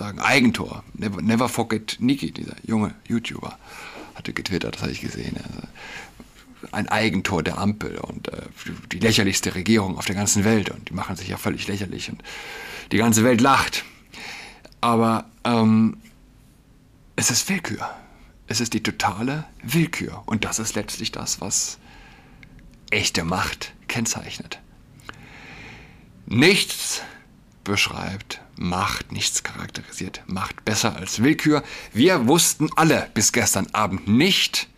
sagen, 0.00 0.18
Eigentor. 0.18 0.82
Never, 0.94 1.22
never 1.22 1.48
forget 1.48 1.98
Niki, 2.00 2.32
dieser 2.32 2.56
junge 2.64 2.94
YouTuber, 3.06 3.58
hatte 4.14 4.32
getwittert, 4.32 4.74
das 4.74 4.82
habe 4.82 4.92
ich 4.92 5.00
gesehen. 5.00 5.36
Also, 5.36 5.68
ein 6.72 6.88
Eigentor 6.88 7.42
der 7.42 7.58
Ampel 7.58 7.98
und 7.98 8.28
äh, 8.28 8.42
die 8.92 8.98
lächerlichste 8.98 9.54
Regierung 9.54 9.96
auf 9.96 10.06
der 10.06 10.14
ganzen 10.14 10.44
Welt 10.44 10.70
und 10.70 10.88
die 10.88 10.94
machen 10.94 11.16
sich 11.16 11.28
ja 11.28 11.36
völlig 11.36 11.66
lächerlich 11.68 12.10
und 12.10 12.22
die 12.92 12.98
ganze 12.98 13.24
Welt 13.24 13.40
lacht. 13.40 13.84
Aber 14.80 15.26
ähm, 15.44 15.96
es 17.16 17.30
ist 17.30 17.48
Willkür. 17.48 17.88
Es 18.46 18.60
ist 18.60 18.74
die 18.74 18.82
totale 18.82 19.44
Willkür 19.62 20.22
und 20.26 20.44
das 20.44 20.58
ist 20.58 20.74
letztlich 20.74 21.12
das, 21.12 21.40
was 21.40 21.78
echte 22.90 23.24
Macht 23.24 23.72
kennzeichnet. 23.88 24.60
Nichts 26.26 27.02
beschreibt 27.64 28.40
Macht, 28.60 29.10
nichts 29.10 29.42
charakterisiert 29.42 30.22
Macht 30.26 30.64
besser 30.64 30.94
als 30.94 31.22
Willkür. 31.22 31.62
Wir 31.92 32.28
wussten 32.28 32.68
alle 32.76 33.10
bis 33.14 33.32
gestern 33.32 33.66
Abend 33.72 34.06
nicht, 34.06 34.68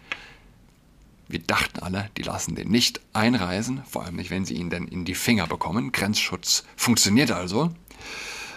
wir 1.32 1.40
dachten 1.40 1.80
alle, 1.80 2.10
die 2.18 2.22
lassen 2.22 2.54
den 2.54 2.68
nicht 2.68 3.00
einreisen, 3.14 3.82
vor 3.90 4.04
allem 4.04 4.16
nicht, 4.16 4.30
wenn 4.30 4.44
sie 4.44 4.54
ihn 4.54 4.68
denn 4.68 4.86
in 4.86 5.06
die 5.06 5.14
Finger 5.14 5.46
bekommen. 5.46 5.90
Grenzschutz 5.90 6.64
funktioniert 6.76 7.30
also. 7.30 7.74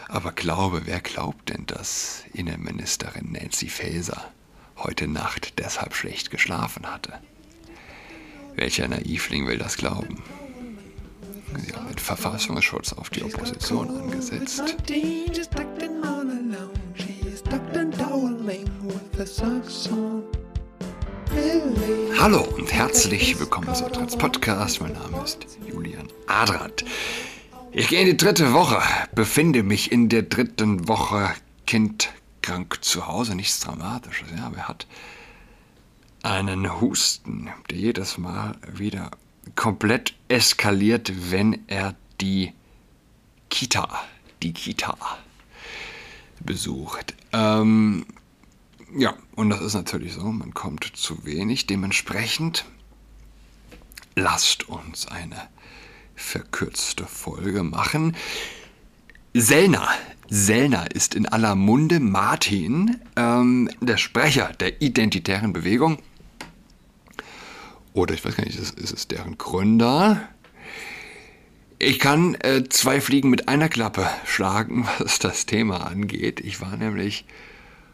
Aber 0.09 0.33
glaube, 0.33 0.81
wer 0.85 0.99
glaubt 0.99 1.49
denn, 1.49 1.65
dass 1.65 2.25
Innenministerin 2.33 3.31
Nancy 3.31 3.69
Faeser 3.69 4.29
heute 4.75 5.07
Nacht 5.07 5.57
deshalb 5.57 5.95
schlecht 5.95 6.31
geschlafen 6.31 6.85
hatte? 6.85 7.13
Welcher 8.55 8.89
Naivling 8.89 9.47
will 9.47 9.57
das 9.57 9.77
glauben? 9.77 10.21
Sie 11.57 11.73
haben 11.73 11.87
mit 11.87 12.01
Verfassungsschutz 12.01 12.93
auf 12.93 13.09
die 13.09 13.23
Opposition 13.23 13.89
angesetzt. 13.89 14.63
Hallo 22.19 22.41
und 22.57 22.73
herzlich 22.73 23.39
willkommen 23.39 23.73
zu 23.73 23.89
Trans 23.89 24.17
Podcast. 24.17 24.81
Mein 24.81 24.93
Name 24.93 25.23
ist 25.23 25.45
Julian 25.65 26.07
Adrat. 26.27 26.83
Ich 27.71 27.87
gehe 27.87 28.01
in 28.01 28.07
die 28.07 28.17
dritte 28.17 28.51
Woche, 28.53 28.81
befinde 29.13 29.63
mich 29.63 29.91
in 29.91 30.09
der 30.09 30.23
dritten 30.23 30.87
Woche 30.87 31.29
Kind 31.65 32.09
krank 32.41 32.83
zu 32.83 33.07
Hause, 33.07 33.35
nichts 33.35 33.61
Dramatisches, 33.61 34.27
ja, 34.35 34.47
aber 34.47 34.57
er 34.57 34.67
hat 34.67 34.87
einen 36.21 36.81
Husten, 36.81 37.49
der 37.69 37.77
jedes 37.77 38.17
Mal 38.17 38.55
wieder 38.73 39.11
komplett 39.55 40.13
eskaliert, 40.27 41.31
wenn 41.31 41.67
er 41.67 41.95
die 42.21 42.53
Kita, 43.49 43.87
die 44.41 44.53
Kita 44.53 44.97
besucht. 46.39 47.13
Ähm, 47.33 48.05
ja, 48.97 49.13
und 49.35 49.49
das 49.49 49.61
ist 49.61 49.73
natürlich 49.73 50.13
so, 50.13 50.23
man 50.23 50.53
kommt 50.53 50.83
zu 50.95 51.25
wenig. 51.25 51.67
Dementsprechend 51.67 52.65
lasst 54.15 54.69
uns 54.69 55.07
eine 55.07 55.49
verkürzte 56.15 57.05
Folge 57.05 57.63
machen. 57.63 58.15
Sellner. 59.33 59.87
Sellner 60.29 60.89
ist 60.91 61.13
in 61.13 61.27
aller 61.27 61.55
Munde. 61.55 61.99
Martin, 61.99 62.97
ähm, 63.15 63.69
der 63.81 63.97
Sprecher 63.97 64.53
der 64.59 64.81
identitären 64.81 65.53
Bewegung. 65.53 65.99
Oder 67.95 68.13
ich 68.13 68.25
weiß 68.25 68.35
gar 68.35 68.43
nicht, 68.43 68.59
ist, 68.59 68.77
ist 68.77 68.91
es 68.91 69.07
deren 69.07 69.37
Gründer? 69.37 70.27
Ich 71.79 71.97
kann 71.97 72.35
äh, 72.35 72.65
zwei 72.67 72.99
Fliegen 72.99 73.29
mit 73.29 73.47
einer 73.47 73.69
Klappe 73.69 74.09
schlagen, 74.25 74.85
was 74.99 75.17
das 75.17 75.45
Thema 75.45 75.87
angeht. 75.87 76.41
Ich 76.41 76.59
war 76.59 76.75
nämlich 76.75 77.23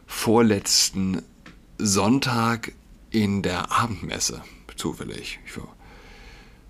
vorletzten 0.08 1.22
Sonntag 1.78 2.72
in 3.12 3.44
der 3.44 3.72
Abendmesse, 3.72 4.42
zufällig. 4.76 5.40
Ich 5.46 5.56
war 5.58 5.68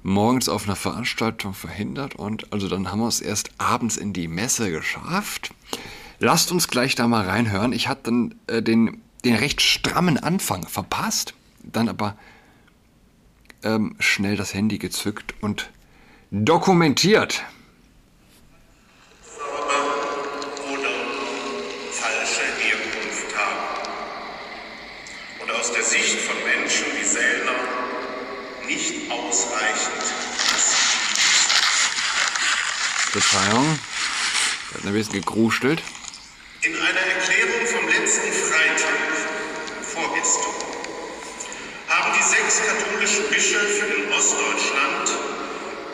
morgens 0.03 0.49
auf 0.49 0.65
einer 0.65 0.75
Veranstaltung 0.75 1.53
verhindert 1.53 2.15
und 2.15 2.51
also 2.51 2.67
dann 2.67 2.91
haben 2.91 2.99
wir 2.99 3.07
es 3.07 3.21
erst 3.21 3.51
abends 3.59 3.95
in 3.95 4.11
die 4.11 4.27
Messe 4.27 4.71
geschafft. 4.71 5.53
Lasst 6.19 6.51
uns 6.51 6.67
gleich 6.67 6.95
da 6.95 7.07
mal 7.07 7.25
reinhören. 7.25 7.71
Ich 7.71 7.87
hatte 7.87 8.03
dann 8.03 8.35
äh, 8.47 8.61
den, 8.61 9.01
den 9.23 9.35
recht 9.35 9.61
strammen 9.61 10.17
Anfang 10.17 10.67
verpasst, 10.67 11.33
dann 11.63 11.87
aber 11.87 12.17
ähm, 13.63 13.95
schnell 13.99 14.35
das 14.35 14.53
Handy 14.53 14.77
gezückt 14.77 15.35
und 15.41 15.69
dokumentiert. 16.31 17.43
Verzeihung. 33.11 33.77
Da 34.71 34.77
hat 34.77 34.85
ein 34.85 34.93
bisschen 34.93 35.13
gekrustelt. 35.13 35.83
In 36.61 36.73
einer 36.75 36.99
Erklärung 36.99 37.65
vom 37.67 37.87
letzten 37.89 38.31
Freitag, 38.31 38.95
vorgestern, 39.81 40.70
die 42.15 42.23
sechs 42.23 42.61
katholischen 42.65 43.29
Bischöfe 43.29 43.85
in 43.85 44.11
Ostdeutschland 44.13 45.11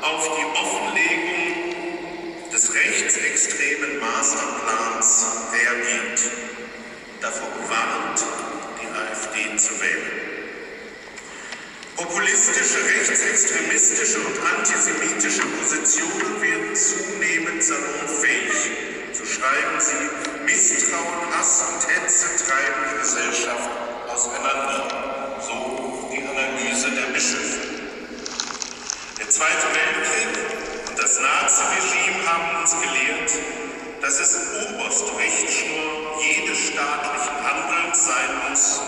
auf 0.02 0.30
die 0.38 0.46
Offenlegung 0.60 1.76
des 2.52 2.74
rechtsextremen 2.74 4.00
Masterplans 4.00 5.26
reagiert, 5.54 6.22
davor 7.22 7.50
gewarnt, 7.62 8.26
die 8.82 8.88
AfD 8.88 9.58
zu 9.58 9.80
wählen. 9.82 10.28
Populistische, 11.96 12.78
rechtsextremistische 12.86 14.20
und 14.20 14.38
antisemitische 14.56 15.42
Positionen 15.42 16.42
werden 16.42 16.76
zunehmend 16.76 17.64
salonfähig. 17.64 18.72
So 19.14 19.26
schreiben 19.26 19.80
sie, 19.80 20.44
Misstrauen, 20.46 21.36
Hass 21.36 21.64
und 21.74 21.88
Hetze 21.90 22.28
treiben 22.46 22.86
die 22.94 23.00
Gesellschaft 23.02 23.70
auseinander. 24.08 24.97
Die 26.78 26.84
Analyse 26.84 27.02
der 27.02 27.12
Bischöfe. 27.12 27.60
Der 29.18 29.30
Zweite 29.30 29.68
Weltkrieg 29.74 30.90
und 30.90 31.00
das 31.00 31.20
Naziregime 31.20 32.24
haben 32.28 32.62
uns 32.62 32.76
gelehrt, 32.80 33.32
dass 34.00 34.20
es 34.20 34.38
oberste 34.62 35.18
Richtschnur 35.18 36.22
jedes 36.22 36.68
staatlichen 36.68 37.36
Handelns 37.44 38.06
sein 38.06 38.50
muss, 38.50 38.82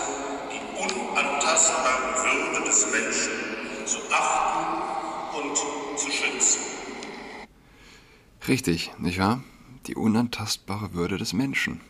unantastbare 0.78 2.14
Würde 2.22 2.64
des 2.64 2.86
Menschen 2.92 3.86
zu 3.86 3.98
achten 4.12 5.42
und 5.42 5.56
zu 5.98 6.10
schützen. 6.12 6.60
Richtig, 8.46 8.92
nicht 8.98 9.18
wahr? 9.18 9.42
Die 9.88 9.96
unantastbare 9.96 10.94
Würde 10.94 11.18
des 11.18 11.32
Menschen. 11.32 11.80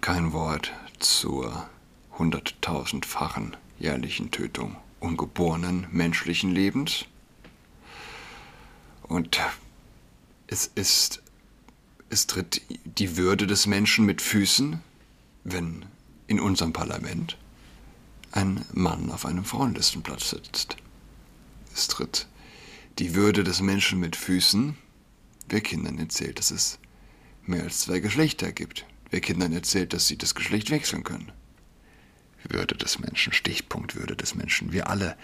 Kein 0.00 0.32
Wort 0.32 0.72
zur 1.00 1.68
hunderttausendfachen 2.18 3.58
jährlichen 3.78 4.30
Tötung 4.30 4.76
ungeborenen 5.00 5.86
menschlichen 5.90 6.50
Lebens. 6.50 7.04
Und 9.02 9.38
es 10.46 10.70
ist, 10.74 11.22
es 12.10 12.26
tritt 12.26 12.62
die 12.84 13.16
Würde 13.16 13.46
des 13.46 13.66
Menschen 13.66 14.04
mit 14.04 14.20
Füßen, 14.20 14.80
wenn 15.44 15.84
in 16.26 16.40
unserem 16.40 16.72
Parlament 16.72 17.36
ein 18.32 18.64
Mann 18.72 19.10
auf 19.10 19.24
einem 19.26 19.44
Frauenlistenplatz 19.44 20.30
sitzt. 20.30 20.76
Es 21.72 21.88
tritt 21.88 22.26
die 22.98 23.14
Würde 23.14 23.44
des 23.44 23.60
Menschen 23.60 24.00
mit 24.00 24.16
Füßen, 24.16 24.76
wer 25.48 25.60
Kindern 25.60 25.98
erzählt, 25.98 26.38
dass 26.38 26.50
es 26.50 26.78
mehr 27.44 27.62
als 27.62 27.80
zwei 27.80 28.00
Geschlechter 28.00 28.52
gibt. 28.52 28.86
Wer 29.10 29.20
Kindern 29.20 29.52
erzählt, 29.52 29.92
dass 29.92 30.08
sie 30.08 30.18
das 30.18 30.34
Geschlecht 30.34 30.70
wechseln 30.70 31.04
können. 31.04 31.30
Würde 32.50 32.74
des 32.74 32.98
Menschen, 32.98 33.32
Stichpunkt 33.32 33.96
Würde 33.96 34.16
des 34.16 34.34
Menschen. 34.34 34.72
Wir 34.72 34.88
alle, 34.88 35.16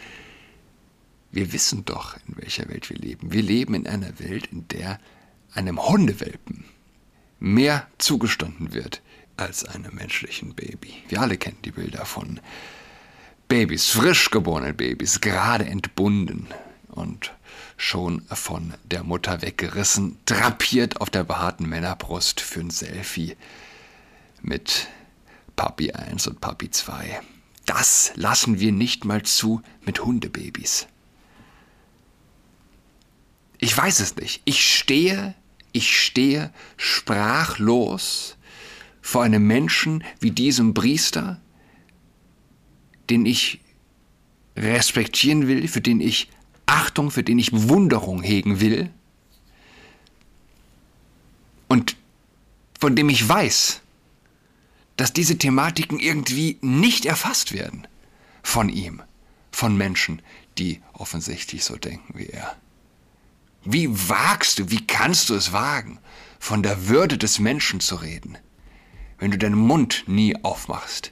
wir 1.31 1.53
wissen 1.53 1.85
doch, 1.85 2.17
in 2.29 2.37
welcher 2.37 2.69
Welt 2.69 2.91
wir 2.91 2.97
leben. 2.97 3.33
Wir 3.33 3.43
leben 3.43 3.75
in 3.75 3.87
einer 3.87 4.19
Welt, 4.19 4.47
in 4.47 4.69
der 4.69 4.99
einem 5.55 5.87
Hundewelpen 5.87 6.65
mehr 7.41 7.87
zugestanden 7.99 8.73
wird 8.73 9.03
als 9.37 9.65
einem 9.65 9.95
menschlichen 9.95 10.55
Baby. 10.55 10.95
Wir 11.09 11.21
alle 11.21 11.37
kennen 11.37 11.59
die 11.65 11.73
Bilder 11.73 12.05
von 12.05 12.41
Babys, 13.49 13.91
frisch 13.91 14.31
geborenen 14.31 14.77
Babys, 14.77 15.21
gerade 15.21 15.65
entbunden 15.65 16.47
und 16.89 17.33
schon 17.77 18.23
von 18.29 18.75
der 18.85 19.03
Mutter 19.03 19.43
weggerissen, 19.43 20.19
drapiert 20.25 21.01
auf 21.01 21.11
der 21.11 21.25
behaarten 21.25 21.69
Männerbrust 21.69 22.41
für 22.41 22.61
ein 22.61 22.71
Selfie 22.71 23.37
mit 24.41 24.89
Papi 25.57 25.93
1 25.93 26.27
und 26.27 26.41
Papi 26.41 26.71
2. 26.71 27.21
Das 27.67 28.13
lassen 28.17 28.59
wir 28.61 28.73
nicht 28.73 29.05
mal 29.05 29.23
zu 29.23 29.63
mit 29.85 30.05
Hundebabys. 30.05 30.89
Ich 33.59 33.77
weiß 33.77 34.01
es 34.01 34.17
nicht. 34.17 34.43
Ich 34.45 34.65
stehe 34.65 35.35
Ich 35.73 35.99
stehe 35.99 36.53
sprachlos 36.77 38.37
vor 39.01 39.23
einem 39.23 39.47
Menschen 39.47 40.05
wie 40.21 40.31
diesem 40.31 40.75
Priester, 40.75 41.41
den 43.09 43.27
ich 43.27 43.61
respektieren 44.57 45.49
will, 45.49 45.67
für 45.67 45.81
den 45.81 46.01
ich 46.01 46.29
Achtung, 46.67 47.11
für 47.11 47.23
den 47.23 47.39
ich 47.39 47.51
Bewunderung 47.51 48.23
hegen 48.23 48.61
will 48.61 48.91
und 51.69 51.97
von 52.79 52.97
dem 52.97 53.09
ich 53.09 53.29
weiß, 53.29 53.82
dass 55.03 55.13
diese 55.13 55.37
Thematiken 55.37 55.99
irgendwie 55.99 56.59
nicht 56.61 57.07
erfasst 57.07 57.53
werden 57.53 57.89
von 58.45 58.69
ihm, 58.69 59.03
von 59.51 59.77
Menschen, 59.77 60.23
die 60.59 60.81
offensichtlich 60.93 61.65
so 61.65 61.75
denken 61.75 62.17
wie 62.17 62.27
er. 62.27 62.55
Wie 63.65 63.89
wagst 64.09 64.61
du, 64.61 64.71
wie 64.71 64.87
kannst 64.87 65.29
du 65.29 65.35
es 65.35 65.53
wagen, 65.53 65.99
von 66.39 66.63
der 66.63 66.87
Würde 66.87 67.19
des 67.19 67.41
Menschen 67.41 67.81
zu 67.81 67.97
reden, 67.97 68.39
wenn 69.19 69.33
du 69.33 69.39
deinen 69.39 69.59
Mund 69.59 70.05
nie 70.07 70.37
aufmachst 70.45 71.11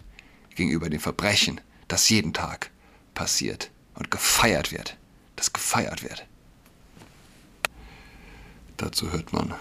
gegenüber 0.54 0.88
dem 0.88 1.00
Verbrechen, 1.00 1.60
das 1.88 2.08
jeden 2.10 2.32
Tag 2.32 2.70
passiert 3.14 3.72
und 3.96 4.12
gefeiert 4.12 4.70
wird, 4.70 4.96
das 5.34 5.52
gefeiert 5.52 6.04
wird. 6.04 6.28
Dazu 8.76 9.10
hört 9.10 9.32
man 9.32 9.52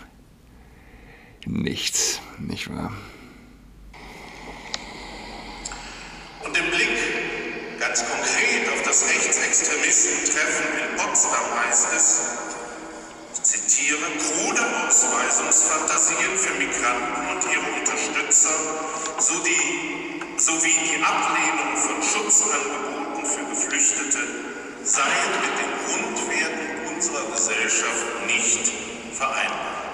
nichts, 1.47 2.21
nicht 2.37 2.69
wahr? 2.69 2.93
Und 6.49 6.57
im 6.57 6.71
Blick 6.71 7.79
ganz 7.79 8.03
konkret 8.09 8.67
auf 8.73 8.81
das 8.81 9.03
Rechtsextremistentreffen 9.07 10.65
in 10.79 10.97
Potsdam 10.97 11.45
heißt 11.63 11.87
es, 11.95 12.21
ich 13.35 13.43
zitiere, 13.43 14.01
krude 14.17 14.61
Ausweisungsfantasien 14.87 16.37
für 16.37 16.53
Migranten 16.55 17.21
und 17.29 17.43
ihre 17.53 17.69
Unterstützer 17.79 18.49
sowie, 19.19 20.23
sowie 20.37 20.73
die 20.73 21.03
Ablehnung 21.03 21.77
von 21.77 22.01
Schutzangeboten 22.01 23.25
für 23.27 23.45
Geflüchtete 23.51 24.25
seien 24.83 25.31
mit 25.43 25.53
den 25.59 25.71
Grundwerten 25.85 26.95
unserer 26.95 27.29
Gesellschaft 27.29 28.25
nicht 28.25 28.71
vereinbar. 29.13 29.88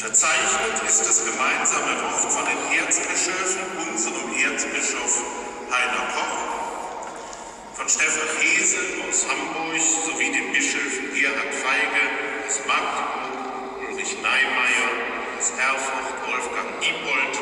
Unterzeichnet 0.00 0.80
ist 0.86 1.00
das 1.00 1.24
gemeinsame 1.26 2.00
Wort 2.00 2.30
von 2.30 2.44
den 2.46 2.78
Erzbischöfen, 2.78 3.62
unserem 3.90 4.30
Erzbischof 4.30 5.24
Heiner 5.72 6.06
Koch, 6.14 7.74
von 7.74 7.88
Stefan 7.88 8.28
Hese 8.38 8.78
aus 9.02 9.26
Hamburg 9.26 9.74
sowie 10.06 10.30
den 10.30 10.52
Bischöfen 10.52 11.12
Gerhard 11.12 11.52
Feige 11.52 12.04
aus 12.46 12.60
Magdeburg, 12.68 13.90
Ulrich 13.90 14.14
Neimeyer 14.22 14.90
aus 15.36 15.50
Erfurt, 15.58 16.14
Wolfgang 16.30 16.70
Ibold 16.78 17.34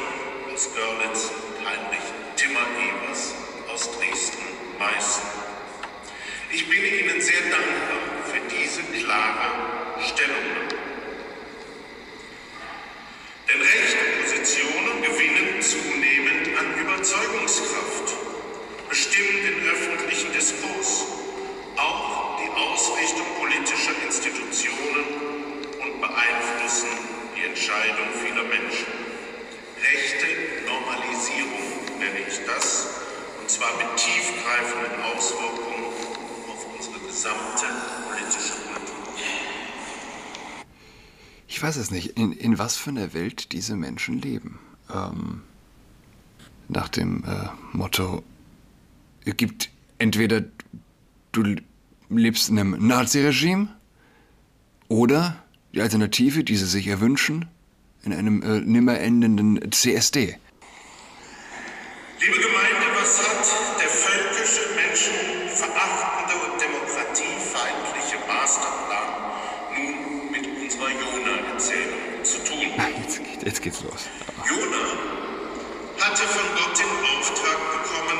aus 0.54 0.70
Görlitz 0.72 1.28
und 1.28 1.60
Heinrich 1.60 2.08
Timmer-Evers 2.36 3.34
aus 3.70 3.90
Dresden-Meißen. 3.98 5.24
Ich 6.50 6.66
bin 6.70 6.82
Ihnen 6.82 7.20
sehr 7.20 7.42
dankbar 7.50 8.00
für 8.24 8.40
diese 8.48 8.82
klare 8.98 9.55
es 41.86 41.90
nicht, 41.90 42.18
in, 42.18 42.32
in 42.32 42.58
was 42.58 42.76
für 42.76 42.90
einer 42.90 43.14
Welt 43.14 43.52
diese 43.52 43.76
Menschen 43.76 44.20
leben. 44.20 44.58
Ähm, 44.92 45.42
nach 46.68 46.88
dem 46.88 47.24
äh, 47.24 47.48
Motto, 47.72 48.22
es 49.24 49.36
gibt 49.36 49.70
entweder 49.98 50.44
du 51.32 51.56
lebst 52.08 52.48
in 52.48 52.58
einem 52.58 52.86
Naziregime 52.86 53.68
oder 54.88 55.42
die 55.72 55.80
Alternative, 55.80 56.44
die 56.44 56.56
sie 56.56 56.66
sich 56.66 56.86
erwünschen, 56.86 57.46
in 58.02 58.12
einem 58.12 58.42
äh, 58.42 58.60
nimmer 58.60 58.98
endenden 58.98 59.72
CSD. 59.72 60.38
Liebe 62.20 62.38
Gemeinde, 62.38 62.86
was 62.98 63.18
hat 63.18 63.80
der 63.80 63.88
völkische, 63.88 64.62
menschenverachtende 64.74 66.34
und 66.44 66.60
demokratiefeindliche 66.60 68.16
Masterplan 68.26 69.05
zu 72.22 72.38
tun? 72.44 72.58
Jetzt, 73.02 73.18
geht- 73.24 73.42
jetzt 73.44 73.62
geht's 73.62 73.80
los. 73.82 74.08
Jona 74.48 74.76
hatte 75.98 76.22
von 76.22 76.42
Gott 76.56 76.78
den 76.78 77.18
Auftrag 77.18 77.58
bekommen, 77.82 78.18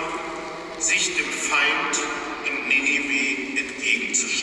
sich 0.78 1.16
dem 1.16 1.26
Feind 1.30 1.98
in 2.46 2.68
Ninive 2.68 3.58
entgegenzustellen. 3.60 4.35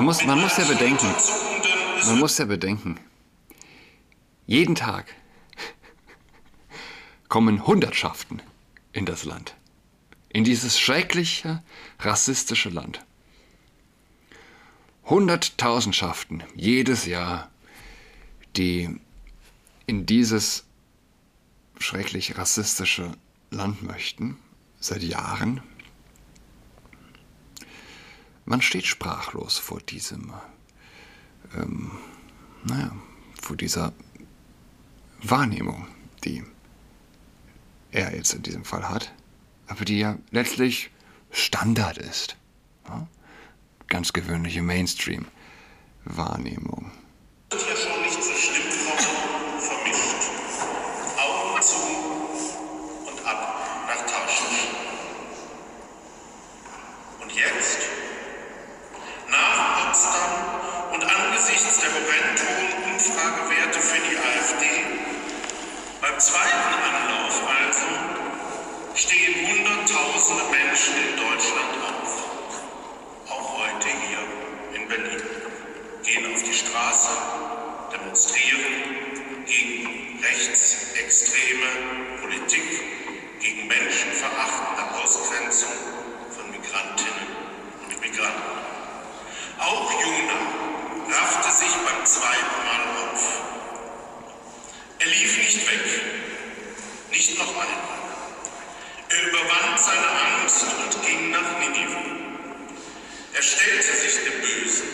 Man 0.00 0.06
muss- 0.06 0.24
man 0.24 0.40
muss 0.40 0.56
ja 0.56 0.64
bedenken, 0.64 1.14
Man 2.06 2.18
muss 2.20 2.38
ja 2.38 2.46
bedenken, 2.46 2.98
jeden 4.46 4.74
Tag 4.74 5.14
kommen 7.28 7.66
Hundertschaften 7.66 8.40
in 8.94 9.04
das 9.04 9.26
Land. 9.26 9.54
In 10.30 10.42
dieses 10.42 10.80
schreckliche, 10.80 11.62
rassistische 11.98 12.70
Land. 12.70 13.04
Hunderttausendschaften 15.04 16.44
jedes 16.54 17.04
Jahr, 17.04 17.50
die 18.56 18.98
in 19.84 20.06
dieses 20.06 20.64
schrecklich 21.78 22.38
rassistische 22.38 23.12
Land 23.50 23.82
möchten, 23.82 24.38
seit 24.80 25.02
Jahren. 25.02 25.60
Man 28.44 28.62
steht 28.62 28.86
sprachlos 28.86 29.58
vor 29.58 29.80
diesem 29.80 30.32
naja, 32.64 32.94
vor 33.40 33.56
dieser 33.56 33.92
Wahrnehmung, 35.22 35.86
die 36.24 36.44
er 37.90 38.14
jetzt 38.14 38.34
in 38.34 38.42
diesem 38.42 38.64
Fall 38.64 38.86
hat, 38.88 39.12
aber 39.66 39.84
die 39.84 39.98
ja 39.98 40.16
letztlich 40.30 40.90
Standard 41.30 41.98
ist. 41.98 42.36
Ja? 42.88 43.06
Ganz 43.88 44.12
gewöhnliche 44.12 44.62
Mainstream-Wahrnehmung. 44.62 46.92
Sich 91.70 91.80
beim 91.82 92.04
zweiten 92.04 92.64
Mal 92.64 93.12
auf. 93.12 93.42
Er 94.98 95.06
lief 95.06 95.38
nicht 95.38 95.70
weg, 95.70 96.02
nicht 97.10 97.38
noch 97.38 97.48
einmal. 97.48 97.66
Er 99.08 99.28
überwand 99.28 99.78
seine 99.78 100.08
Angst 100.36 100.64
und 100.64 101.06
ging 101.06 101.30
nach 101.30 101.58
Ninive. 101.58 101.96
Er 103.34 103.42
stellte 103.42 103.92
sich 103.96 104.24
dem 104.24 104.40
Bösen 104.40 104.88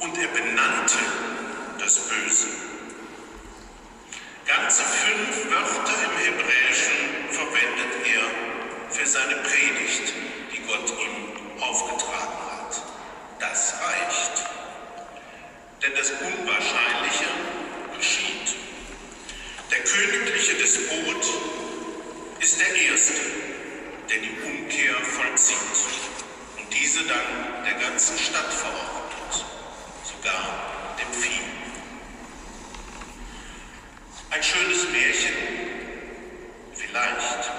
und 0.00 0.18
er 0.18 0.28
benannte 0.28 0.98
das 1.78 1.98
Böse. 2.08 2.61
Der 19.72 19.80
königliche 19.84 20.54
Despot 20.56 21.24
ist 22.40 22.60
der 22.60 22.74
Erste, 22.90 23.14
der 24.10 24.18
die 24.18 24.36
Umkehr 24.44 24.94
vollzieht 25.02 25.56
und 26.58 26.74
diese 26.74 27.04
dann 27.04 27.64
der 27.64 27.72
ganzen 27.88 28.18
Stadt 28.18 28.52
verordnet, 28.52 29.46
sogar 30.04 30.94
dem 31.00 31.22
Vieh. 31.22 31.40
Ein 34.28 34.42
schönes 34.42 34.90
Märchen? 34.90 35.32
Vielleicht. 36.74 37.50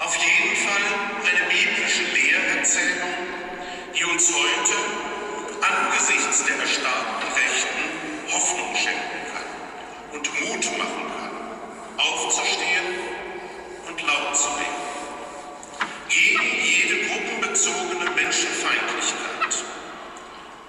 Auf 0.00 0.14
jeden 0.14 0.56
Fall 0.56 0.82
eine 1.24 1.48
biblische 1.48 2.02
Lehrerzählung, 2.12 3.14
die 3.98 4.04
uns 4.04 4.30
heute 4.30 4.74
angesichts 5.62 6.44
der 6.44 6.56
erstarkten 6.56 7.17
Mut 10.48 10.78
machen 10.78 11.04
kann, 11.12 11.98
aufzustehen 11.98 12.86
und 13.86 14.00
laut 14.00 14.34
zu 14.34 14.48
werden. 14.56 14.88
Gegen 16.08 16.64
jede 16.64 17.06
gruppenbezogene 17.06 18.10
Menschenfeindlichkeit. 18.10 19.64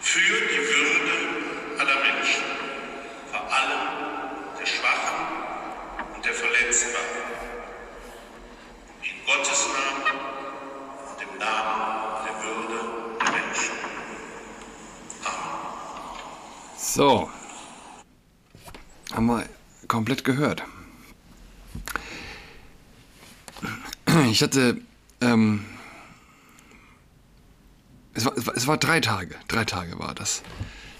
Für 0.01 0.19
die 0.19 0.57
Würde 0.57 1.79
aller 1.79 1.99
Menschen. 2.01 2.43
Vor 3.31 3.39
allem 3.39 3.83
der 4.59 4.65
Schwachen 4.65 5.17
und 6.13 6.25
der 6.25 6.33
Verletzbaren. 6.33 7.05
In 9.01 9.25
Gottes 9.25 9.65
Namen 9.67 10.19
und 11.07 11.21
im 11.21 11.37
Namen 11.39 12.25
der 12.25 12.35
Würde 12.43 12.79
der 13.19 13.31
Menschen. 13.31 13.75
Amen. 15.23 16.77
So. 16.77 17.29
Haben 19.13 19.25
wir 19.25 19.45
komplett 20.09 20.23
gehört. 20.23 20.63
Ich 24.31 24.41
hatte. 24.41 24.81
Ähm, 25.21 25.65
es, 28.15 28.25
war, 28.25 28.33
es, 28.55 28.65
war, 28.65 28.77
drei 28.77 29.01
Tage. 29.01 29.35
Drei 29.47 29.65
Tage 29.65 29.99
war 29.99 30.15
das, 30.15 30.41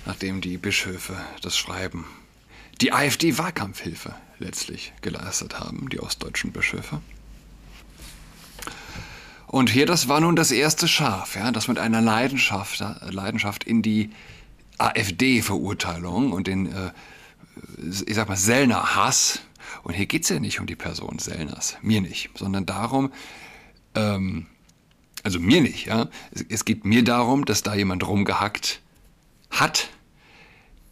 nachdem 0.06 0.42
die 0.42 0.58
Bischöfe 0.58 1.18
das 1.42 1.58
Schreiben, 1.58 2.06
die 2.82 2.94
AfD-Wahlkampfhilfe 2.94 4.14
letztlich 4.38 4.94
geleistet 5.02 5.60
haben, 5.60 5.90
die 5.90 6.00
ostdeutschen 6.00 6.52
Bischöfe. 6.52 7.02
Und 9.48 9.72
hier, 9.72 9.88
das 9.88 10.08
war 10.08 10.20
nun 10.20 10.36
das 10.36 10.52
erste 10.52 10.88
Schaf, 10.88 11.36
ja, 11.36 11.52
das 11.52 11.68
mit 11.68 11.80
einer 11.80 12.02
Leidenschaft, 12.02 12.84
Leidenschaft 13.10 13.64
in 13.64 13.82
die 13.82 14.12
AfD-Verurteilung 14.78 16.32
und 16.32 16.46
den, 16.46 16.72
äh, 16.72 16.92
ich 18.06 18.16
sag 18.16 18.28
mal, 18.28 18.36
Sellner-Hass. 18.36 19.42
Und 19.84 19.94
hier 19.94 20.06
geht 20.06 20.24
es 20.24 20.30
ja 20.30 20.40
nicht 20.40 20.60
um 20.60 20.66
die 20.66 20.76
Person 20.76 21.20
Sellners, 21.20 21.78
mir 21.82 22.02
nicht, 22.02 22.32
sondern 22.38 22.66
darum, 22.66 23.12
ähm, 23.96 24.48
also 25.24 25.40
mir 25.40 25.62
nicht, 25.62 25.88
ja. 25.88 26.10
Es, 26.32 26.46
es 26.50 26.66
geht 26.66 26.86
mir 26.86 27.04
darum, 27.04 27.46
dass 27.46 27.64
da 27.64 27.76
jemand 27.76 28.08
rumgehackt 28.08 28.82
hat 29.52 29.90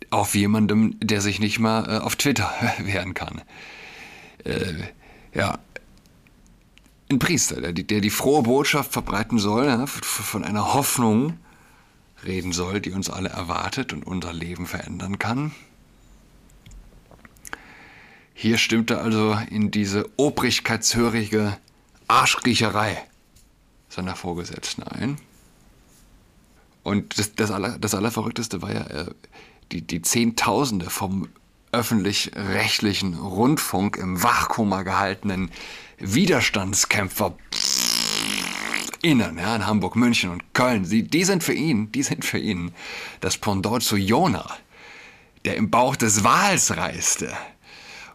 auf 0.09 0.35
jemandem, 0.35 0.95
der 1.01 1.21
sich 1.21 1.39
nicht 1.39 1.59
mal 1.59 1.89
äh, 1.89 1.97
auf 1.99 2.15
Twitter 2.15 2.51
wehren 2.79 3.13
kann. 3.13 3.41
Äh, 4.43 4.73
ja, 5.33 5.59
ein 7.09 7.19
Priester, 7.19 7.61
der, 7.61 7.73
der, 7.73 8.01
die 8.01 8.09
frohe 8.09 8.43
Botschaft 8.43 8.91
verbreiten 8.91 9.39
soll, 9.39 9.65
ja, 9.65 9.85
von 9.85 10.43
einer 10.43 10.73
Hoffnung 10.73 11.37
reden 12.25 12.51
soll, 12.51 12.81
die 12.81 12.91
uns 12.91 13.09
alle 13.09 13.29
erwartet 13.29 13.93
und 13.93 14.05
unser 14.05 14.33
Leben 14.33 14.65
verändern 14.65 15.19
kann. 15.19 15.51
Hier 18.39 18.59
stimmt 18.59 18.91
er 18.91 19.01
also 19.01 19.35
in 19.49 19.71
diese 19.71 20.07
obrigkeitshörige 20.15 21.57
Arschkriecherei 22.07 23.03
seiner 23.89 24.15
Vorgesetzten 24.15 24.83
ein. 24.83 25.17
Und 26.83 27.17
das, 27.17 27.33
das, 27.33 27.49
Aller, 27.49 27.79
das 27.79 27.95
Allerverrückteste 27.95 28.61
war 28.61 28.71
ja, 28.71 28.81
äh, 28.81 29.05
die, 29.71 29.81
die 29.81 30.03
Zehntausende 30.03 30.91
vom 30.91 31.29
öffentlich-rechtlichen 31.71 33.15
Rundfunk 33.15 33.97
im 33.97 34.21
Wachkoma 34.21 34.83
gehaltenen 34.83 35.49
Widerstandskämpfer 35.97 37.35
innen, 39.01 39.39
ja, 39.39 39.55
in 39.55 39.65
Hamburg, 39.65 39.95
München 39.95 40.29
und 40.29 40.53
Köln, 40.53 40.87
die, 40.87 41.01
die 41.01 41.23
sind 41.23 41.43
für 41.43 41.53
ihn, 41.53 41.91
die 41.91 42.03
sind 42.03 42.23
für 42.23 42.37
ihn 42.37 42.71
das 43.19 43.39
Pendant 43.39 43.81
zu 43.81 43.97
Jona, 43.97 44.47
der 45.43 45.55
im 45.55 45.71
Bauch 45.71 45.95
des 45.95 46.23
Wals 46.23 46.77
reiste 46.77 47.35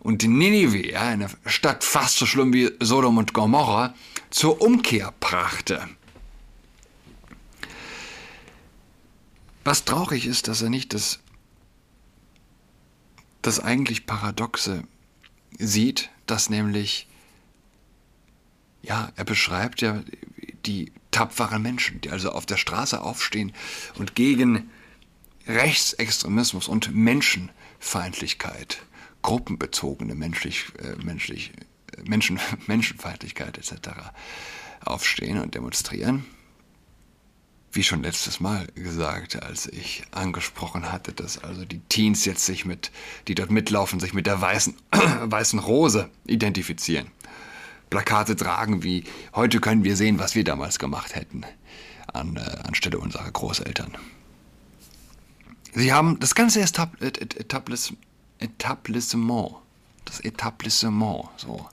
und 0.02 0.25
Ninive, 0.25 0.99
eine 0.99 1.28
Stadt 1.47 1.85
fast 1.85 2.18
so 2.18 2.26
schlimm 2.26 2.52
wie 2.52 2.73
Sodom 2.80 3.18
und 3.18 3.32
Gomorra, 3.32 3.94
zur 4.30 4.61
Umkehr 4.61 5.14
brachte. 5.21 5.88
Was 9.64 9.85
traurig 9.85 10.26
ist, 10.26 10.49
dass 10.49 10.61
er 10.61 10.71
nicht 10.71 10.92
das, 10.92 11.21
das 13.42 13.61
eigentlich 13.61 14.04
Paradoxe 14.04 14.82
sieht, 15.56 16.11
dass 16.26 16.50
nämlich, 16.50 17.06
ja, 18.82 19.12
er 19.14 19.25
beschreibt 19.25 19.82
ja 19.82 20.02
die 20.66 20.90
tapferen 21.12 21.62
Menschen, 21.62 22.00
die 22.00 22.11
also 22.11 22.32
auf 22.32 22.44
der 22.44 22.56
Straße 22.56 23.00
aufstehen 23.00 23.52
und 23.94 24.16
gegen 24.16 24.68
Rechtsextremismus 25.47 26.66
und 26.66 26.92
Menschenfeindlichkeit 26.92 28.82
gruppenbezogene 29.22 30.14
menschlich, 30.14 30.66
äh, 30.78 31.02
menschlich, 31.02 31.52
äh, 31.96 32.08
Menschen, 32.08 32.38
Menschenfeindlichkeit 32.66 33.58
etc. 33.58 33.88
aufstehen 34.84 35.40
und 35.40 35.54
demonstrieren. 35.54 36.24
Wie 37.74 37.82
schon 37.82 38.02
letztes 38.02 38.38
Mal 38.38 38.66
gesagt, 38.74 39.42
als 39.42 39.66
ich 39.66 40.02
angesprochen 40.10 40.92
hatte, 40.92 41.14
dass 41.14 41.38
also 41.38 41.64
die 41.64 41.80
Teens 41.88 42.26
jetzt 42.26 42.44
sich 42.44 42.66
mit, 42.66 42.90
die 43.28 43.34
dort 43.34 43.50
mitlaufen, 43.50 43.98
sich 43.98 44.12
mit 44.12 44.26
der 44.26 44.42
weißen, 44.42 44.74
weißen 45.22 45.58
Rose 45.58 46.10
identifizieren. 46.26 47.06
Plakate 47.88 48.36
tragen 48.36 48.82
wie, 48.82 49.04
heute 49.34 49.60
können 49.60 49.84
wir 49.84 49.96
sehen, 49.96 50.18
was 50.18 50.34
wir 50.34 50.44
damals 50.44 50.78
gemacht 50.78 51.14
hätten, 51.14 51.42
an, 52.12 52.36
äh, 52.36 52.40
anstelle 52.64 52.98
unserer 52.98 53.30
Großeltern. 53.30 53.96
Sie 55.74 55.92
haben 55.94 56.18
das 56.20 56.34
ganze 56.34 56.60
Etablissement 56.60 57.98
Etablissement. 58.42 59.56
Das 60.04 60.20
Etablissement, 60.20 61.28
so. 61.37 61.68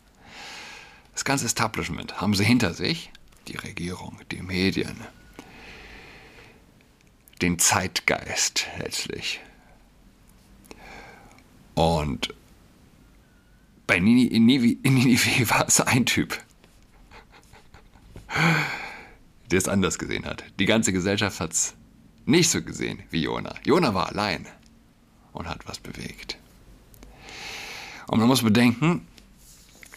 Das 1.13 1.25
ganze 1.25 1.45
Establishment 1.45 2.21
haben 2.21 2.33
sie 2.33 2.45
hinter 2.45 2.73
sich. 2.73 3.11
Die 3.47 3.57
Regierung, 3.57 4.19
die 4.31 4.41
Medien, 4.41 4.95
den 7.41 7.57
Zeitgeist 7.57 8.67
letztlich. 8.77 9.39
Und 11.73 12.33
bei 13.87 13.99
Ninive 13.99 14.77
war 15.49 15.67
es 15.67 15.81
ein 15.81 16.05
Typ, 16.05 16.39
der 19.49 19.57
es 19.57 19.67
anders 19.67 19.97
gesehen 19.97 20.25
hat. 20.25 20.43
Die 20.59 20.65
ganze 20.65 20.93
Gesellschaft 20.93 21.39
hat 21.39 21.53
es 21.53 21.73
nicht 22.25 22.49
so 22.49 22.61
gesehen 22.61 23.01
wie 23.09 23.23
Jona. 23.23 23.55
Jona 23.65 23.93
war 23.93 24.09
allein 24.09 24.45
und 25.33 25.49
hat 25.49 25.67
was 25.67 25.79
bewegt. 25.79 26.37
Und 28.09 28.19
man 28.19 28.27
muss 28.27 28.41
bedenken, 28.41 29.05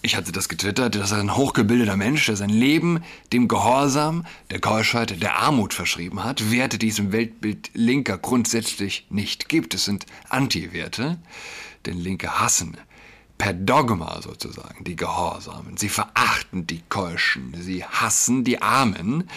Ich 0.05 0.17
hatte 0.17 0.33
das 0.33 0.49
getwittert, 0.49 0.97
dass 0.97 1.13
er 1.13 1.19
ein 1.19 1.37
hochgebildeter 1.37 1.97
Mensch, 1.97 2.27
der 2.27 2.35
sein 2.35 2.51
Leben 2.51 3.05
dem 3.33 3.47
Gehorsam, 3.47 4.27
der 4.51 4.59
Keuschheit, 4.59 5.23
der 5.23 5.39
Armut 5.39 5.75
verschrieben 5.75 6.25
hat, 6.25 6.51
Werte, 6.51 6.77
die 6.77 6.89
es 6.89 6.99
im 6.99 7.13
Weltbild 7.13 7.71
Linker 7.73 8.19
grundsätzlich 8.19 9.07
nicht 9.11 9.49
gibt. 9.49 9.75
Es 9.75 9.85
sind 9.85 10.07
Anti-Werte, 10.29 11.19
denn 11.87 11.99
Linke 11.99 12.41
hassen 12.41 12.77
per 13.39 13.53
Dogma 13.53 14.21
sozusagen 14.23 14.83
die 14.83 14.97
Gehorsamen. 14.97 15.77
Sie 15.77 15.89
verachten 15.89 16.67
die 16.67 16.83
Keuschen, 16.89 17.55
sie 17.61 17.85
hassen 17.85 18.43
die 18.43 18.61
Armen. 18.61 19.31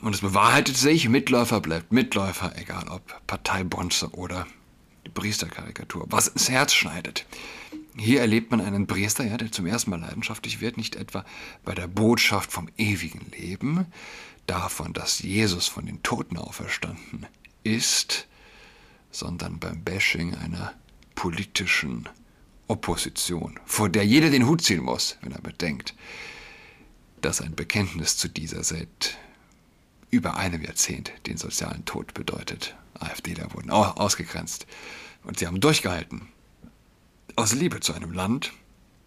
Und 0.00 0.14
es 0.14 0.22
bewahrheitet 0.22 0.78
sich, 0.78 1.10
Mitläufer 1.10 1.60
bleibt 1.60 1.92
Mitläufer, 1.92 2.52
egal 2.56 2.88
ob 2.88 3.02
Parteibonze 3.26 4.08
oder 4.12 4.46
Priesterkarikatur, 5.08 6.06
was 6.08 6.28
ins 6.28 6.48
Herz 6.48 6.72
schneidet. 6.72 7.26
Hier 7.96 8.20
erlebt 8.20 8.50
man 8.50 8.60
einen 8.60 8.86
Priester, 8.86 9.24
ja, 9.24 9.36
der 9.36 9.50
zum 9.50 9.66
ersten 9.66 9.90
Mal 9.90 10.00
leidenschaftlich 10.00 10.60
wird, 10.60 10.76
nicht 10.76 10.96
etwa 10.96 11.24
bei 11.64 11.74
der 11.74 11.86
Botschaft 11.86 12.52
vom 12.52 12.68
ewigen 12.76 13.30
Leben, 13.30 13.86
davon, 14.46 14.92
dass 14.92 15.20
Jesus 15.20 15.66
von 15.66 15.86
den 15.86 16.02
Toten 16.02 16.36
auferstanden 16.36 17.26
ist, 17.64 18.26
sondern 19.10 19.58
beim 19.58 19.82
Bashing 19.82 20.34
einer 20.34 20.74
politischen 21.14 22.08
Opposition, 22.68 23.58
vor 23.64 23.88
der 23.88 24.04
jeder 24.04 24.30
den 24.30 24.46
Hut 24.46 24.62
ziehen 24.62 24.82
muss, 24.82 25.18
wenn 25.22 25.32
er 25.32 25.40
bedenkt, 25.40 25.94
dass 27.22 27.40
ein 27.40 27.54
Bekenntnis 27.54 28.16
zu 28.16 28.28
dieser 28.28 28.62
seit 28.62 29.16
über 30.10 30.36
einem 30.36 30.62
Jahrzehnt 30.62 31.12
den 31.26 31.36
sozialen 31.36 31.84
Tod 31.84 32.14
bedeutet. 32.14 32.76
AfDler 33.02 33.52
wurden 33.52 33.70
ausgegrenzt 33.70 34.66
und 35.24 35.38
sie 35.38 35.46
haben 35.46 35.60
durchgehalten 35.60 36.28
aus 37.36 37.52
Liebe 37.52 37.80
zu 37.80 37.92
einem 37.92 38.12
Land, 38.12 38.52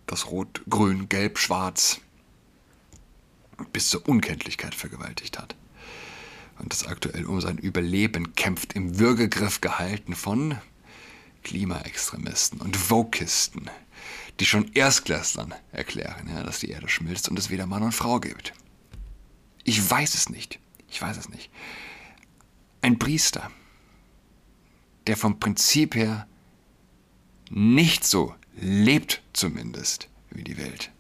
das 0.05 0.27
Rot, 0.27 0.62
Grün, 0.69 1.10
Gelb, 1.10 1.39
Schwarz 1.39 2.00
bis 3.74 3.89
zur 3.89 4.08
Unkenntlichkeit 4.08 4.75
vergewaltigt 4.75 5.38
hat. 5.38 5.55
Und 6.60 6.72
das 6.72 6.86
aktuell 6.86 7.25
um 7.25 7.41
sein 7.41 7.58
Überleben 7.58 8.36
kämpft, 8.36 8.74
im 8.74 9.00
Würgegriff 9.00 9.62
gehalten 9.62 10.15
von 10.15 10.58
Klimaextremisten 11.43 12.62
und 12.62 12.89
Vokisten, 12.89 13.69
die 14.39 14.46
schon 14.46 14.72
Erstklässlern 14.74 15.55
erklären, 15.72 16.29
ja, 16.29 16.43
dass 16.43 16.60
die 16.60 16.69
Erde 16.69 16.88
schmilzt 16.88 17.29
und 17.29 17.39
es 17.39 17.50
weder 17.50 17.65
Mann 17.65 17.84
und 17.84 17.93
Frau 17.93 18.19
gibt. 18.19 18.53
Ich 19.63 19.89
weiß 19.89 20.15
es 20.15 20.29
nicht. 20.29 20.60
Ich 20.89 21.01
weiß 21.01 21.17
es 21.17 21.29
nicht. 21.29 21.50
Ein 22.81 23.00
Priester, 23.00 23.51
der 25.09 25.17
vom 25.17 25.39
Prinzip 25.39 25.95
her 25.95 26.27
nicht 27.49 28.05
so 28.05 28.35
lebt 28.55 29.23
zumindest 29.33 30.07
wie 30.29 30.43
die 30.43 30.55
Welt. 30.55 30.91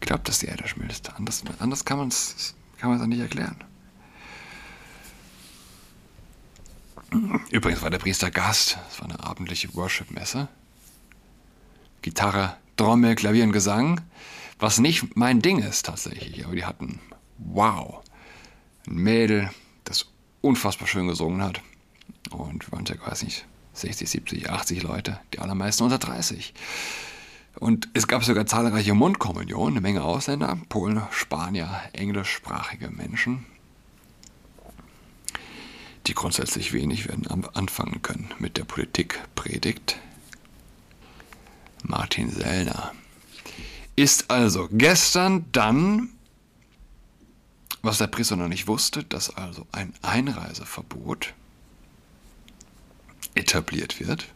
Glaubt, 0.00 0.26
dass 0.26 0.38
die 0.38 0.46
Erde 0.46 0.66
schmilzt. 0.66 1.12
Anders, 1.12 1.42
anders 1.58 1.84
kann 1.84 1.98
man 1.98 2.08
es 2.08 2.54
kann 2.78 3.08
nicht 3.10 3.20
erklären. 3.20 3.62
Übrigens 7.50 7.82
war 7.82 7.90
der 7.90 7.98
Priester 7.98 8.30
Gast. 8.30 8.78
Es 8.90 8.98
war 8.98 9.10
eine 9.10 9.22
abendliche 9.22 9.74
Worship-Messe. 9.74 10.48
Gitarre, 12.00 12.56
Trommel, 12.78 13.16
Klavier 13.16 13.44
und 13.44 13.52
Gesang. 13.52 14.00
Was 14.58 14.78
nicht 14.78 15.14
mein 15.14 15.42
Ding 15.42 15.58
ist 15.58 15.84
tatsächlich. 15.84 16.46
Aber 16.46 16.56
die 16.56 16.64
hatten, 16.64 17.00
wow, 17.36 18.02
ein 18.86 18.94
Mädel, 18.94 19.50
das 19.84 20.06
unfassbar 20.40 20.88
schön 20.88 21.06
gesungen 21.06 21.42
hat. 21.42 21.60
Und 22.32 22.70
waren 22.72 22.84
ja, 22.84 22.94
weiß 23.04 23.22
nicht, 23.24 23.46
60, 23.74 24.08
70, 24.08 24.50
80 24.50 24.82
Leute, 24.82 25.20
die 25.32 25.38
allermeisten 25.38 25.84
unter 25.84 25.98
30. 25.98 26.52
Und 27.56 27.88
es 27.94 28.06
gab 28.06 28.24
sogar 28.24 28.46
zahlreiche 28.46 28.94
Mundkommunionen, 28.94 29.74
eine 29.74 29.80
Menge 29.80 30.02
Ausländer, 30.02 30.58
Polen, 30.68 31.02
Spanier, 31.10 31.82
englischsprachige 31.92 32.90
Menschen, 32.90 33.44
die 36.06 36.14
grundsätzlich 36.14 36.72
wenig 36.72 37.08
werden 37.08 37.26
anfangen 37.54 38.02
können 38.02 38.32
mit 38.38 38.56
der 38.56 38.64
Politikpredigt. 38.64 39.98
Martin 41.84 42.30
Sellner 42.30 42.92
ist 43.96 44.30
also 44.30 44.68
gestern 44.70 45.44
dann, 45.52 46.10
was 47.82 47.98
der 47.98 48.06
Priester 48.06 48.36
noch 48.36 48.48
nicht 48.48 48.66
wusste, 48.66 49.04
dass 49.04 49.36
also 49.36 49.66
ein 49.72 49.92
Einreiseverbot 50.02 51.34
etabliert 53.34 54.00
wird. 54.00 54.28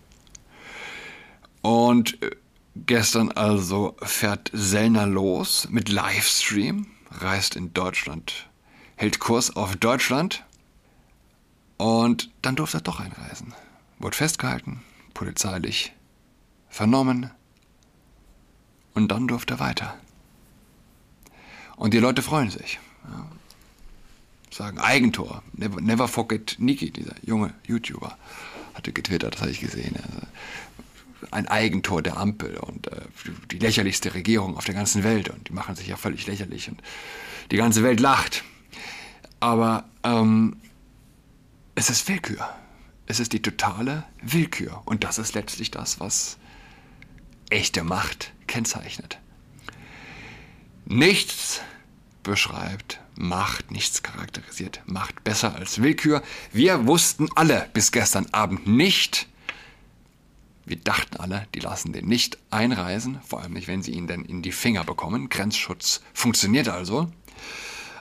Und 1.62 2.22
äh, 2.22 2.30
gestern 2.74 3.32
also 3.32 3.96
fährt 4.02 4.50
Sellner 4.52 5.06
los 5.06 5.68
mit 5.70 5.88
Livestream, 5.88 6.86
reist 7.10 7.56
in 7.56 7.72
Deutschland, 7.72 8.48
hält 8.96 9.18
Kurs 9.18 9.56
auf 9.56 9.76
Deutschland 9.76 10.44
und 11.76 12.30
dann 12.42 12.56
durfte 12.56 12.78
er 12.78 12.82
doch 12.82 13.00
einreisen. 13.00 13.54
Wurde 13.98 14.16
festgehalten, 14.16 14.82
polizeilich 15.14 15.92
vernommen 16.68 17.30
und 18.94 19.08
dann 19.08 19.26
durfte 19.26 19.54
er 19.54 19.60
weiter. 19.60 19.96
Und 21.76 21.94
die 21.94 21.98
Leute 21.98 22.22
freuen 22.22 22.50
sich. 22.50 22.78
Ja. 23.04 23.26
Sagen 24.50 24.78
Eigentor. 24.78 25.42
Never, 25.52 25.80
never 25.80 26.08
forget 26.08 26.56
Niki, 26.58 26.90
dieser 26.90 27.14
junge 27.22 27.52
YouTuber 27.66 28.16
hatte 28.76 28.92
getwittert, 28.92 29.34
das 29.34 29.40
habe 29.40 29.50
ich 29.50 29.60
gesehen. 29.60 29.96
Also 29.96 30.26
ein 31.30 31.48
Eigentor 31.48 32.02
der 32.02 32.18
Ampel 32.18 32.56
und 32.58 32.86
äh, 32.88 33.00
die 33.50 33.58
lächerlichste 33.58 34.14
Regierung 34.14 34.56
auf 34.56 34.64
der 34.64 34.74
ganzen 34.74 35.02
Welt 35.02 35.28
und 35.28 35.48
die 35.48 35.52
machen 35.52 35.74
sich 35.74 35.88
ja 35.88 35.96
völlig 35.96 36.26
lächerlich 36.26 36.68
und 36.68 36.82
die 37.50 37.56
ganze 37.56 37.82
Welt 37.82 38.00
lacht. 38.00 38.44
Aber 39.40 39.84
ähm, 40.02 40.56
es 41.74 41.90
ist 41.90 42.08
Willkür. 42.08 42.48
Es 43.06 43.20
ist 43.20 43.32
die 43.32 43.42
totale 43.42 44.04
Willkür 44.20 44.82
und 44.84 45.04
das 45.04 45.18
ist 45.18 45.34
letztlich 45.34 45.70
das, 45.70 46.00
was 46.00 46.38
echte 47.50 47.84
Macht 47.84 48.32
kennzeichnet. 48.46 49.18
Nichts 50.84 51.60
beschreibt 52.22 53.00
Macht, 53.16 53.70
nichts 53.70 54.02
charakterisiert 54.02 54.82
Macht 54.86 55.24
besser 55.24 55.54
als 55.54 55.82
Willkür. 55.82 56.22
Wir 56.52 56.86
wussten 56.86 57.28
alle 57.34 57.68
bis 57.72 57.92
gestern 57.92 58.26
Abend 58.32 58.66
nicht, 58.66 59.26
wir 60.66 60.76
dachten 60.76 61.16
alle, 61.18 61.46
die 61.54 61.60
lassen 61.60 61.92
den 61.92 62.06
nicht 62.06 62.38
einreisen, 62.50 63.20
vor 63.24 63.40
allem 63.40 63.52
nicht, 63.52 63.68
wenn 63.68 63.84
sie 63.84 63.92
ihn 63.92 64.08
denn 64.08 64.24
in 64.24 64.42
die 64.42 64.50
Finger 64.50 64.82
bekommen. 64.82 65.28
Grenzschutz 65.28 66.02
funktioniert 66.12 66.68
also. 66.68 67.08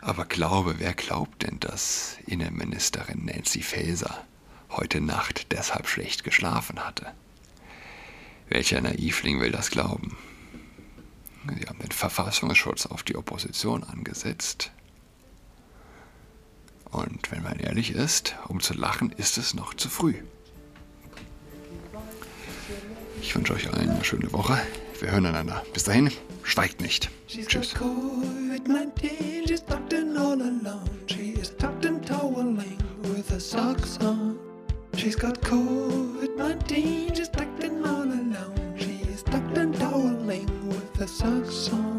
Aber 0.02 0.26
glaube, 0.26 0.76
wer 0.80 0.96
glaubt 0.96 1.44
denn, 1.44 1.60
dass 1.60 2.18
Innenministerin 2.26 3.26
Nancy 3.26 3.62
Faeser 3.62 4.26
heute 4.72 5.00
Nacht 5.00 5.52
deshalb 5.52 5.88
schlecht 5.88 6.24
geschlafen 6.24 6.84
hatte? 6.84 7.14
Welcher 8.50 8.82
Naivling 8.82 9.40
will 9.40 9.52
das 9.52 9.70
glauben? 9.70 10.18
Sie 11.60 11.68
haben 11.68 11.80
den 11.80 11.92
Verfassungsschutz 11.92 12.88
auf 12.88 13.04
die 13.04 13.16
Opposition 13.16 13.84
angesetzt. 13.84 14.72
Und 17.26 17.32
wenn 17.32 17.44
man 17.44 17.60
ehrlich 17.60 17.96
ist, 17.96 18.36
um 18.50 18.60
zu 18.60 18.76
lachen, 18.76 19.12
ist 19.18 19.40
es 19.40 19.56
noch 19.56 19.74
zu 19.74 19.90
früh. 19.90 20.14
Ich 23.20 23.36
wünsche 23.36 23.54
euch 23.54 23.74
allen 23.74 23.90
eine 23.90 24.04
schöne 24.04 24.32
Woche. 24.32 24.60
Wir 25.00 25.12
hören 25.12 25.26
einander. 25.26 25.64
Bis 25.74 25.86
dahin, 25.86 26.12
schweigt 26.44 26.82
nicht. 26.82 27.10
Tschüss. 27.28 27.74
She's 34.98 35.18
got 35.18 35.42
COVID-19, 35.42 37.16
she's 37.16 37.30
tucked 37.30 37.64
in 37.64 37.86
all 37.86 38.10
alone. 38.10 38.76
She's 38.78 39.24
tucked 39.24 39.58
and 39.58 39.78
toweling 39.78 40.48
with 40.70 40.96
her 40.98 41.08
socks 41.08 41.70
on. 41.74 41.95